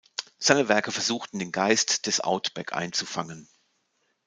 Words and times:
Seine 0.39 0.67
Werke 0.67 0.91
versuchten 0.91 1.37
den 1.37 1.51
Geist 1.51 2.07
des 2.07 2.21
Outback 2.21 2.73
einzufangen. 2.73 3.47